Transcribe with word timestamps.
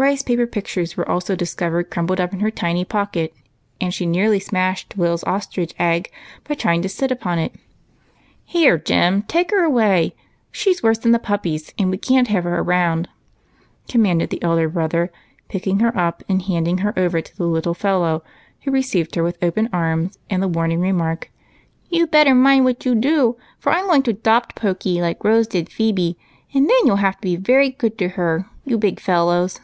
Rice 0.00 0.22
j^aper 0.22 0.50
pictures 0.50 0.96
were 0.96 1.06
also 1.06 1.36
discov 1.36 1.72
ered 1.72 1.90
crumpled 1.90 2.20
up 2.22 2.32
in 2.32 2.40
her 2.40 2.50
tiny 2.50 2.86
pocket, 2.86 3.34
and 3.82 3.92
she 3.92 4.06
nearly 4.06 4.40
smashed 4.40 4.96
Will's 4.96 5.22
ostrich 5.24 5.76
Q^g 5.76 6.06
by 6.48 6.54
trying 6.54 6.80
to 6.80 6.88
sit 6.88 7.10
upon 7.12 7.38
it." 7.38 7.54
Here, 8.56 8.78
Jim, 8.78 9.20
take 9.24 9.50
her 9.50 9.62
away; 9.62 10.16
she 10.50 10.72
's 10.72 10.82
worse 10.82 10.96
than 10.96 11.12
the 11.12 11.18
puppies, 11.18 11.74
and 11.78 11.90
we 11.90 11.98
can't 11.98 12.28
have 12.28 12.44
her 12.44 12.62
round," 12.62 13.10
commanded 13.90 14.30
the 14.30 14.42
elder 14.42 14.70
brother, 14.70 15.12
jDicking 15.50 15.82
her 15.82 15.94
up 15.94 16.24
and 16.30 16.40
handing 16.46 16.78
her 16.78 16.98
over 16.98 17.20
to 17.20 17.36
the 17.36 17.44
little 17.46 17.74
fellow, 17.74 18.24
who 18.62 18.70
received 18.70 19.16
her 19.16 19.22
with 19.22 19.38
oj^en 19.40 19.68
arms 19.70 20.16
and 20.30 20.42
the 20.42 20.48
warning 20.48 20.80
remark, 20.80 21.30
—"You 21.90 22.06
'd 22.06 22.10
better 22.10 22.34
mind 22.34 22.64
what 22.64 22.86
you 22.86 22.94
do, 22.94 23.36
for 23.58 23.70
I 23.70 23.80
'm 23.80 23.86
going 23.86 24.04
to 24.04 24.14
'dopt 24.14 24.54
Pokey 24.54 25.02
like 25.02 25.22
Rose 25.22 25.46
did 25.46 25.68
Phebe, 25.68 26.16
and 26.54 26.70
then 26.70 26.78
you'll 26.86 26.96
have 27.04 27.16
to 27.16 27.20
be 27.28 27.36
very 27.36 27.68
good 27.68 27.98
to 27.98 28.08
her, 28.16 28.46
you 28.64 28.78
big 28.78 28.98
fellows." 28.98 29.60